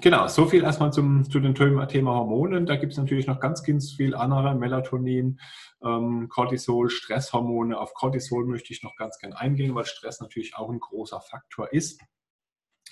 genau, 0.00 0.28
so 0.28 0.46
viel 0.46 0.62
erstmal 0.62 0.92
zum, 0.92 1.28
zu 1.28 1.40
dem 1.40 1.54
Thema 1.54 2.14
Hormonen. 2.14 2.66
Da 2.66 2.76
gibt 2.76 2.92
es 2.92 2.98
natürlich 2.98 3.26
noch 3.26 3.40
ganz, 3.40 3.62
ganz 3.62 3.92
viel 3.92 4.14
andere, 4.14 4.54
Melatonin, 4.54 5.40
ähm, 5.82 6.28
Cortisol, 6.28 6.88
Stresshormone. 6.90 7.78
Auf 7.78 7.94
Cortisol 7.94 8.46
möchte 8.46 8.72
ich 8.72 8.82
noch 8.82 8.94
ganz 8.96 9.18
gern 9.18 9.32
eingehen, 9.32 9.74
weil 9.74 9.84
Stress 9.84 10.20
natürlich 10.20 10.56
auch 10.56 10.70
ein 10.70 10.80
großer 10.80 11.20
Faktor 11.20 11.72
ist. 11.72 12.00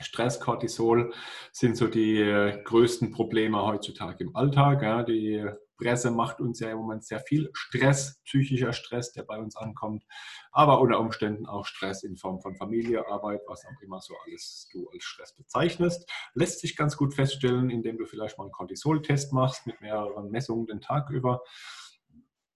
Stress, 0.01 0.41
Cortisol 0.41 1.13
sind 1.53 1.77
so 1.77 1.89
die 1.89 2.21
äh, 2.21 2.63
größten 2.63 3.11
Probleme 3.11 3.65
heutzutage 3.65 4.25
im 4.25 4.37
Alltag. 4.37 4.83
Ja. 4.83 5.03
Die 5.03 5.45
Presse 5.79 6.11
macht 6.11 6.41
uns 6.41 6.61
ja 6.61 6.71
im 6.71 6.79
Moment 6.79 7.05
sehr 7.05 7.21
viel 7.21 7.49
Stress, 7.55 8.21
psychischer 8.25 8.73
Stress, 8.73 9.13
der 9.13 9.23
bei 9.23 9.39
uns 9.39 9.57
ankommt, 9.57 10.05
aber 10.53 10.81
unter 10.81 11.01
Umständen 11.01 11.47
auch 11.47 11.65
Stress 11.65 12.03
in 12.03 12.17
Form 12.17 12.41
von 12.41 12.57
Familie, 12.57 13.07
Arbeit, 13.09 13.41
was 13.47 13.65
auch 13.65 13.81
immer 13.83 14.01
so 14.01 14.15
alles 14.27 14.69
du 14.73 14.89
als 14.91 15.05
Stress 15.05 15.35
bezeichnest. 15.35 16.11
Lässt 16.35 16.61
sich 16.61 16.77
ganz 16.77 16.97
gut 16.97 17.15
feststellen, 17.15 17.71
indem 17.71 17.97
du 17.99 18.07
vielleicht 18.07 18.39
mal 18.39 18.45
einen 18.45 18.53
Cortisol-Test 18.53 19.33
machst 19.33 19.67
mit 19.67 19.81
mehreren 19.81 20.31
Messungen 20.31 20.67
den 20.67 20.81
Tag 20.81 21.11
über. 21.11 21.43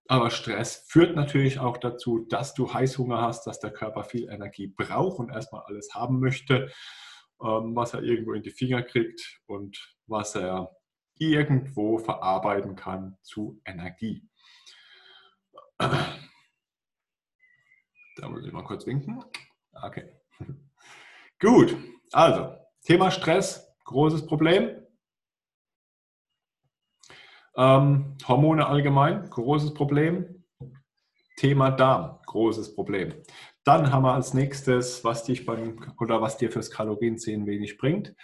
Aber 0.08 0.30
Stress 0.30 0.84
führt 0.88 1.16
natürlich 1.16 1.58
auch 1.58 1.76
dazu, 1.76 2.26
dass 2.28 2.54
du 2.54 2.74
Heißhunger 2.74 3.22
hast, 3.22 3.46
dass 3.46 3.60
der 3.60 3.70
Körper 3.70 4.04
viel 4.04 4.28
Energie 4.28 4.66
braucht 4.66 5.18
und 5.18 5.30
erstmal 5.30 5.62
alles 5.62 5.94
haben 5.94 6.18
möchte, 6.18 6.70
ähm, 7.40 7.74
was 7.74 7.94
er 7.94 8.02
irgendwo 8.02 8.32
in 8.32 8.42
die 8.42 8.50
Finger 8.50 8.82
kriegt 8.82 9.40
und 9.46 9.94
was 10.06 10.34
er 10.34 10.70
irgendwo 11.18 11.98
verarbeiten 11.98 12.76
kann 12.76 13.16
zu 13.22 13.60
Energie. 13.64 14.28
Da 15.78 16.18
muss 18.28 18.46
ich 18.46 18.52
mal 18.52 18.64
kurz 18.64 18.86
winken. 18.86 19.24
Okay. 19.72 20.12
Gut, 21.40 21.76
also 22.12 22.54
Thema 22.82 23.10
Stress, 23.10 23.74
großes 23.84 24.26
Problem. 24.26 24.82
Ähm, 27.56 28.16
Hormone 28.26 28.66
allgemein, 28.66 29.28
großes 29.28 29.74
Problem. 29.74 30.44
Thema 31.36 31.70
Darm, 31.70 32.20
großes 32.26 32.74
Problem. 32.74 33.14
Dann 33.64 33.92
haben 33.92 34.04
wir 34.04 34.14
als 34.14 34.34
nächstes, 34.34 35.04
was 35.04 35.24
dich 35.24 35.46
beim 35.46 35.94
oder 35.98 36.20
was 36.20 36.36
dir 36.36 36.50
fürs 36.50 36.70
Kalorienzählen 36.70 37.46
wenig 37.46 37.78
bringt, 37.78 38.14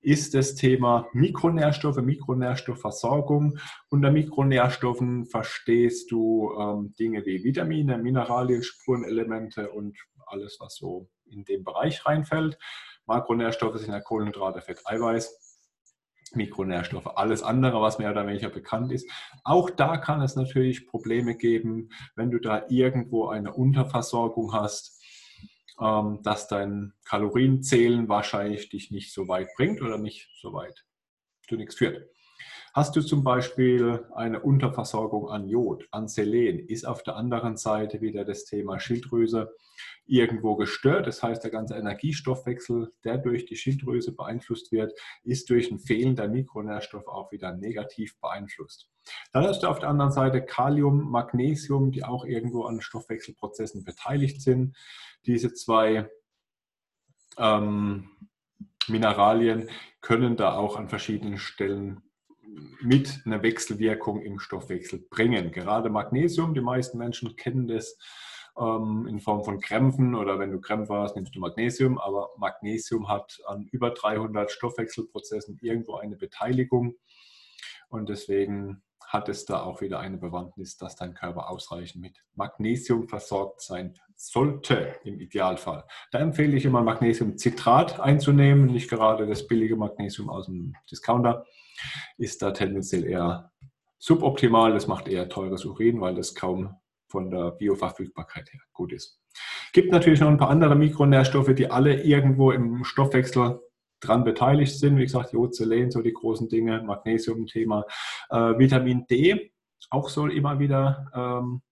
ist 0.00 0.34
das 0.34 0.54
Thema 0.54 1.08
Mikronährstoffe, 1.12 1.98
Mikronährstoffversorgung. 1.98 3.58
Unter 3.90 4.10
Mikronährstoffen 4.10 5.26
verstehst 5.26 6.10
du 6.10 6.52
ähm, 6.58 6.94
Dinge 6.98 7.24
wie 7.26 7.42
Vitamine, 7.42 7.98
Mineralien, 7.98 8.62
Spurenelemente 8.62 9.70
und 9.70 9.98
alles, 10.26 10.58
was 10.60 10.76
so 10.76 11.08
in 11.26 11.44
den 11.44 11.64
Bereich 11.64 12.04
reinfällt. 12.06 12.58
Makronährstoffe 13.06 13.78
sind 13.78 13.92
ja 13.92 14.00
Kohlenhydrate, 14.00 14.60
Fett, 14.60 14.80
Eiweiß. 14.84 15.46
Mikronährstoffe, 16.34 17.16
alles 17.16 17.42
andere, 17.42 17.80
was 17.80 17.98
mehr 17.98 18.10
oder 18.10 18.26
weniger 18.26 18.50
bekannt 18.50 18.92
ist. 18.92 19.10
Auch 19.44 19.70
da 19.70 19.96
kann 19.96 20.20
es 20.20 20.36
natürlich 20.36 20.86
Probleme 20.86 21.34
geben, 21.34 21.88
wenn 22.16 22.30
du 22.30 22.38
da 22.38 22.64
irgendwo 22.68 23.28
eine 23.28 23.54
Unterversorgung 23.54 24.52
hast 24.52 24.97
ähm, 25.80 26.20
dass 26.22 26.48
dein 26.48 26.92
Kalorienzählen 27.04 28.08
wahrscheinlich 28.08 28.68
dich 28.68 28.90
nicht 28.90 29.12
so 29.12 29.28
weit 29.28 29.48
bringt 29.56 29.82
oder 29.82 29.98
nicht 29.98 30.28
so 30.40 30.52
weit 30.52 30.84
zu 31.48 31.56
nichts 31.56 31.76
führt. 31.76 32.08
Hast 32.74 32.94
du 32.94 33.00
zum 33.00 33.24
Beispiel 33.24 34.06
eine 34.14 34.40
Unterversorgung 34.40 35.30
an 35.30 35.48
Jod, 35.48 35.88
an 35.90 36.06
Selen, 36.06 36.58
ist 36.58 36.86
auf 36.86 37.02
der 37.02 37.16
anderen 37.16 37.56
Seite 37.56 38.00
wieder 38.00 38.24
das 38.24 38.44
Thema 38.44 38.78
Schilddrüse 38.78 39.50
irgendwo 40.08 40.56
gestört. 40.56 41.06
Das 41.06 41.22
heißt, 41.22 41.44
der 41.44 41.50
ganze 41.50 41.74
Energiestoffwechsel, 41.76 42.92
der 43.04 43.18
durch 43.18 43.44
die 43.44 43.56
Schilddrüse 43.56 44.12
beeinflusst 44.12 44.72
wird, 44.72 44.98
ist 45.22 45.50
durch 45.50 45.70
ein 45.70 45.78
Fehlen 45.78 46.16
der 46.16 46.28
Mikronährstoffe 46.28 47.06
auch 47.06 47.30
wieder 47.30 47.52
negativ 47.52 48.18
beeinflusst. 48.20 48.90
Dann 49.32 49.44
hast 49.44 49.62
du 49.62 49.68
auf 49.68 49.78
der 49.78 49.90
anderen 49.90 50.12
Seite 50.12 50.44
Kalium, 50.44 51.10
Magnesium, 51.10 51.92
die 51.92 52.04
auch 52.04 52.24
irgendwo 52.24 52.64
an 52.64 52.80
Stoffwechselprozessen 52.80 53.84
beteiligt 53.84 54.42
sind. 54.42 54.76
Diese 55.26 55.52
zwei 55.52 56.10
ähm, 57.36 58.10
Mineralien 58.88 59.68
können 60.00 60.36
da 60.36 60.54
auch 60.54 60.76
an 60.76 60.88
verschiedenen 60.88 61.38
Stellen 61.38 62.02
mit 62.80 63.20
einer 63.24 63.42
Wechselwirkung 63.42 64.22
im 64.22 64.38
Stoffwechsel 64.38 65.06
bringen. 65.10 65.52
Gerade 65.52 65.90
Magnesium, 65.90 66.54
die 66.54 66.62
meisten 66.62 66.96
Menschen 66.96 67.36
kennen 67.36 67.68
das 67.68 67.98
ähm, 68.58 69.06
in 69.08 69.20
Form 69.20 69.44
von 69.44 69.60
Krämpfen 69.60 70.14
oder 70.14 70.38
wenn 70.38 70.52
du 70.52 70.60
Krämpfe 70.60 70.94
hast, 70.94 71.16
nimmst 71.16 71.34
du 71.34 71.40
Magnesium, 71.40 71.98
aber 71.98 72.30
Magnesium 72.36 73.08
hat 73.08 73.40
an 73.46 73.68
über 73.72 73.90
300 73.90 74.50
Stoffwechselprozessen 74.50 75.58
irgendwo 75.60 75.96
eine 75.96 76.16
Beteiligung 76.16 76.94
und 77.88 78.08
deswegen 78.08 78.82
hat 79.08 79.30
es 79.30 79.46
da 79.46 79.62
auch 79.62 79.80
wieder 79.80 80.00
eine 80.00 80.18
Bewandtnis, 80.18 80.76
dass 80.76 80.94
dein 80.94 81.14
Körper 81.14 81.48
ausreichend 81.48 82.02
mit 82.02 82.18
Magnesium 82.34 83.08
versorgt 83.08 83.62
sein 83.62 83.94
sollte, 84.16 84.96
im 85.02 85.18
Idealfall. 85.18 85.84
Da 86.10 86.18
empfehle 86.18 86.56
ich 86.56 86.66
immer 86.66 86.82
Magnesiumcitrat 86.82 88.00
einzunehmen, 88.00 88.66
nicht 88.66 88.90
gerade 88.90 89.26
das 89.26 89.46
billige 89.46 89.76
Magnesium 89.76 90.28
aus 90.28 90.46
dem 90.46 90.74
Discounter. 90.90 91.46
Ist 92.18 92.42
da 92.42 92.50
tendenziell 92.50 93.04
eher 93.04 93.50
suboptimal. 93.98 94.74
Das 94.74 94.88
macht 94.88 95.08
eher 95.08 95.28
teures 95.28 95.64
Urin, 95.64 96.00
weil 96.02 96.14
das 96.14 96.34
kaum 96.34 96.76
von 97.08 97.30
der 97.30 97.52
Bioverfügbarkeit 97.52 98.52
her 98.52 98.60
gut 98.72 98.92
ist. 98.92 99.20
Gibt 99.72 99.92
natürlich 99.92 100.20
noch 100.20 100.28
ein 100.28 100.38
paar 100.38 100.50
andere 100.50 100.76
Mikronährstoffe, 100.76 101.54
die 101.54 101.70
alle 101.70 102.02
irgendwo 102.02 102.52
im 102.52 102.84
Stoffwechsel 102.84 103.60
dran 104.00 104.24
beteiligt 104.24 104.78
sind. 104.78 104.96
Wie 104.96 105.04
gesagt, 105.04 105.32
Jod, 105.32 105.54
Selen, 105.54 105.90
so 105.90 106.02
die 106.02 106.12
großen 106.12 106.48
Dinge, 106.48 106.82
Magnesium-Thema, 106.82 107.84
äh, 108.30 108.58
Vitamin 108.58 109.06
D 109.06 109.52
auch 109.90 110.08
so 110.08 110.26
immer 110.26 110.58
wieder 110.58 111.10
ähm, 111.14 111.62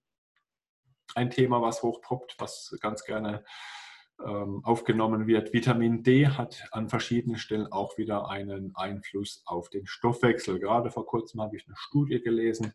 ein 1.14 1.30
Thema, 1.30 1.62
was 1.62 1.82
hochpoppt, 1.82 2.36
was 2.38 2.76
ganz 2.80 3.04
gerne 3.04 3.44
ähm, 4.24 4.60
aufgenommen 4.64 5.26
wird. 5.26 5.52
Vitamin 5.52 6.02
D 6.02 6.28
hat 6.28 6.64
an 6.72 6.88
verschiedenen 6.88 7.38
Stellen 7.38 7.70
auch 7.70 7.98
wieder 7.98 8.28
einen 8.28 8.74
Einfluss 8.74 9.42
auf 9.46 9.68
den 9.68 9.86
Stoffwechsel. 9.86 10.58
Gerade 10.58 10.90
vor 10.90 11.06
kurzem 11.06 11.40
habe 11.40 11.56
ich 11.56 11.66
eine 11.66 11.76
Studie 11.76 12.20
gelesen, 12.20 12.72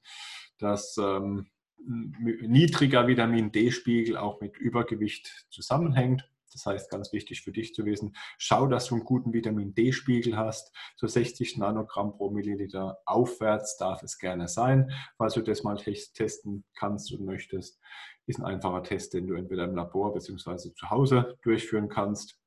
dass 0.57 0.97
ähm, 0.97 1.49
niedriger 1.85 3.07
Vitamin 3.07 3.51
D-Spiegel 3.51 4.17
auch 4.17 4.41
mit 4.41 4.57
Übergewicht 4.57 5.45
zusammenhängt. 5.49 6.27
Das 6.51 6.65
heißt, 6.65 6.89
ganz 6.91 7.13
wichtig 7.13 7.41
für 7.41 7.51
dich 7.51 7.73
zu 7.73 7.85
wissen, 7.85 8.15
schau, 8.37 8.67
dass 8.67 8.87
du 8.87 8.95
einen 8.95 9.05
guten 9.05 9.33
Vitamin 9.33 9.73
D-Spiegel 9.73 10.35
hast. 10.35 10.75
So 10.97 11.07
60 11.07 11.57
Nanogramm 11.57 12.13
pro 12.13 12.29
Milliliter 12.29 12.99
aufwärts 13.05 13.77
darf 13.77 14.03
es 14.03 14.17
gerne 14.17 14.47
sein. 14.47 14.91
Falls 15.17 15.33
du 15.35 15.41
das 15.41 15.63
mal 15.63 15.77
testen 15.77 16.65
kannst 16.75 17.13
und 17.13 17.25
möchtest, 17.25 17.79
ist 18.27 18.39
ein 18.39 18.45
einfacher 18.45 18.83
Test, 18.83 19.13
den 19.13 19.27
du 19.27 19.35
entweder 19.35 19.63
im 19.63 19.75
Labor 19.75 20.13
bzw. 20.13 20.73
zu 20.73 20.89
Hause 20.89 21.37
durchführen 21.41 21.89
kannst 21.89 22.37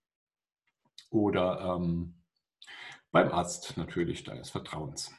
oder 1.10 1.76
ähm, 1.76 2.14
beim 3.10 3.30
Arzt 3.30 3.76
natürlich 3.76 4.24
deines 4.24 4.50
Vertrauens. 4.50 5.12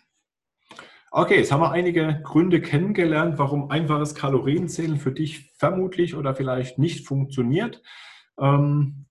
Okay, 1.17 1.37
jetzt 1.37 1.53
haben 1.53 1.61
wir 1.61 1.71
einige 1.71 2.19
Gründe 2.23 2.59
kennengelernt, 2.59 3.37
warum 3.37 3.71
einfaches 3.71 4.15
Kalorienzählen 4.15 4.97
für 4.97 5.13
dich 5.13 5.49
vermutlich 5.57 6.13
oder 6.13 6.35
vielleicht 6.35 6.77
nicht 6.77 7.07
funktioniert. 7.07 7.81
Ähm, 8.37 9.05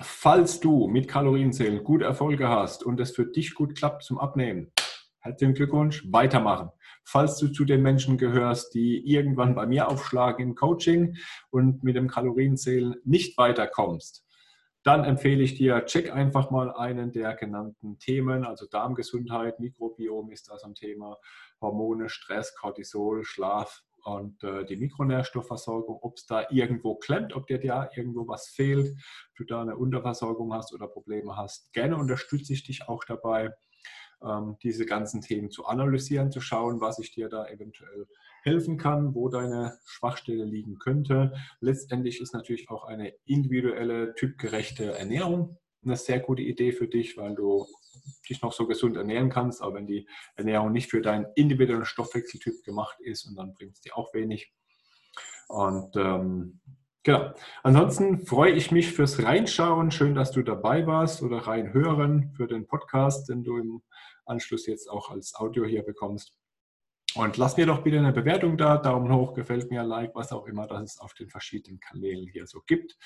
falls 0.00 0.58
du 0.58 0.88
mit 0.88 1.06
Kalorienzählen 1.06 1.84
gut 1.84 2.02
Erfolge 2.02 2.48
hast 2.48 2.82
und 2.82 2.98
es 2.98 3.12
für 3.12 3.26
dich 3.26 3.54
gut 3.54 3.76
klappt 3.76 4.02
zum 4.02 4.18
Abnehmen, 4.18 4.72
herzlichen 5.20 5.54
Glückwunsch, 5.54 6.04
weitermachen. 6.10 6.70
Falls 7.04 7.36
du 7.38 7.46
zu 7.46 7.64
den 7.64 7.80
Menschen 7.80 8.18
gehörst, 8.18 8.74
die 8.74 8.98
irgendwann 9.08 9.54
bei 9.54 9.66
mir 9.66 9.86
aufschlagen 9.86 10.44
im 10.44 10.54
Coaching 10.56 11.16
und 11.50 11.84
mit 11.84 11.94
dem 11.94 12.08
Kalorienzählen 12.08 12.96
nicht 13.04 13.38
weiterkommst, 13.38 14.24
dann 14.82 15.04
empfehle 15.04 15.42
ich 15.42 15.56
dir, 15.56 15.84
check 15.84 16.12
einfach 16.12 16.50
mal 16.50 16.72
einen 16.72 17.12
der 17.12 17.34
genannten 17.34 17.98
Themen, 17.98 18.44
also 18.44 18.66
Darmgesundheit, 18.66 19.60
Mikrobiom 19.60 20.30
ist 20.30 20.48
da 20.48 20.58
so 20.58 20.66
ein 20.66 20.74
Thema, 20.74 21.18
Hormone, 21.60 22.08
Stress, 22.08 22.54
Cortisol, 22.54 23.24
Schlaf 23.24 23.82
und 24.04 24.42
äh, 24.42 24.64
die 24.64 24.76
Mikronährstoffversorgung, 24.76 25.98
ob 26.00 26.16
es 26.16 26.26
da 26.26 26.46
irgendwo 26.50 26.94
klemmt, 26.94 27.34
ob 27.34 27.46
dir 27.46 27.58
da 27.58 27.90
irgendwo 27.94 28.26
was 28.26 28.48
fehlt, 28.48 28.96
du 29.36 29.44
da 29.44 29.60
eine 29.60 29.76
Unterversorgung 29.76 30.54
hast 30.54 30.72
oder 30.72 30.88
Probleme 30.88 31.36
hast. 31.36 31.72
Gerne 31.72 31.96
unterstütze 31.96 32.54
ich 32.54 32.64
dich 32.64 32.88
auch 32.88 33.04
dabei, 33.04 33.50
diese 34.62 34.84
ganzen 34.84 35.22
Themen 35.22 35.50
zu 35.50 35.64
analysieren, 35.64 36.30
zu 36.30 36.40
schauen, 36.40 36.80
was 36.80 36.98
ich 36.98 37.10
dir 37.10 37.28
da 37.28 37.46
eventuell 37.48 38.06
helfen 38.42 38.76
kann, 38.76 39.14
wo 39.14 39.28
deine 39.28 39.78
Schwachstelle 39.86 40.44
liegen 40.44 40.78
könnte. 40.78 41.32
Letztendlich 41.60 42.20
ist 42.20 42.34
natürlich 42.34 42.68
auch 42.70 42.84
eine 42.84 43.14
individuelle, 43.24 44.14
typgerechte 44.14 44.92
Ernährung 44.92 45.58
eine 45.84 45.96
sehr 45.96 46.20
gute 46.20 46.42
Idee 46.42 46.72
für 46.72 46.88
dich, 46.88 47.16
weil 47.16 47.34
du 47.34 47.66
dich 48.28 48.42
noch 48.42 48.52
so 48.52 48.66
gesund 48.66 48.96
ernähren 48.96 49.30
kannst, 49.30 49.62
aber 49.62 49.76
wenn 49.76 49.86
die 49.86 50.08
Ernährung 50.36 50.72
nicht 50.72 50.90
für 50.90 51.00
deinen 51.00 51.26
individuellen 51.34 51.84
Stoffwechseltyp 51.84 52.62
gemacht 52.64 52.96
ist 53.00 53.26
und 53.26 53.36
dann 53.36 53.54
bringt 53.54 53.74
es 53.74 53.80
dir 53.80 53.96
auch 53.96 54.12
wenig. 54.14 54.52
Und 55.48 55.96
ähm, 55.96 56.60
genau. 57.02 57.32
Ansonsten 57.62 58.26
freue 58.26 58.52
ich 58.52 58.70
mich 58.70 58.92
fürs 58.92 59.22
Reinschauen. 59.22 59.90
Schön, 59.90 60.14
dass 60.14 60.32
du 60.32 60.42
dabei 60.42 60.86
warst 60.86 61.22
oder 61.22 61.38
reinhören 61.38 62.32
für 62.36 62.46
den 62.46 62.66
Podcast, 62.66 63.28
den 63.28 63.44
du 63.44 63.56
im 63.56 63.82
Anschluss 64.24 64.66
jetzt 64.66 64.88
auch 64.88 65.10
als 65.10 65.34
Audio 65.34 65.64
hier 65.64 65.82
bekommst. 65.82 66.34
Und 67.16 67.36
lass 67.36 67.56
mir 67.56 67.66
doch 67.66 67.82
bitte 67.82 67.98
eine 67.98 68.12
Bewertung 68.12 68.56
da, 68.56 68.76
Daumen 68.76 69.12
hoch, 69.12 69.34
gefällt 69.34 69.70
mir, 69.70 69.82
Like, 69.82 70.14
was 70.14 70.32
auch 70.32 70.46
immer 70.46 70.68
das 70.68 70.82
es 70.82 71.00
auf 71.00 71.12
den 71.14 71.28
verschiedenen 71.28 71.80
Kanälen 71.80 72.28
hier 72.28 72.46
so 72.46 72.60
gibt. 72.66 72.96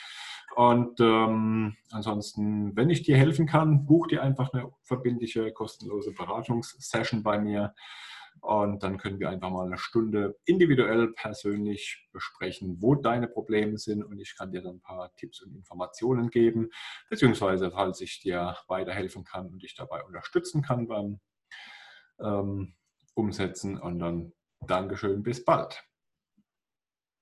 Und 0.56 1.00
ähm, 1.00 1.74
ansonsten, 1.90 2.76
wenn 2.76 2.90
ich 2.90 3.02
dir 3.02 3.16
helfen 3.16 3.46
kann, 3.46 3.86
buch 3.86 4.06
dir 4.08 4.22
einfach 4.22 4.52
eine 4.52 4.70
verbindliche, 4.82 5.52
kostenlose 5.52 6.12
Beratungssession 6.12 7.22
bei 7.22 7.38
mir. 7.38 7.74
Und 8.40 8.82
dann 8.82 8.98
können 8.98 9.18
wir 9.20 9.30
einfach 9.30 9.50
mal 9.50 9.66
eine 9.66 9.78
Stunde 9.78 10.36
individuell, 10.44 11.12
persönlich 11.12 12.08
besprechen, 12.12 12.76
wo 12.80 12.94
deine 12.94 13.26
Probleme 13.26 13.78
sind. 13.78 14.04
Und 14.04 14.18
ich 14.18 14.36
kann 14.36 14.52
dir 14.52 14.62
dann 14.62 14.76
ein 14.76 14.82
paar 14.82 15.14
Tipps 15.16 15.40
und 15.40 15.54
Informationen 15.54 16.30
geben, 16.30 16.70
beziehungsweise 17.08 17.70
falls 17.70 18.00
ich 18.00 18.20
dir 18.20 18.56
weiterhelfen 18.68 19.24
kann 19.24 19.46
und 19.46 19.62
dich 19.62 19.74
dabei 19.74 20.02
unterstützen 20.04 20.62
kann 20.62 20.86
beim 20.88 21.20
ähm, 22.20 22.74
umsetzen. 23.14 23.78
Und 23.80 23.98
dann 23.98 24.32
Dankeschön, 24.66 25.22
bis 25.22 25.44
bald. 25.44 25.84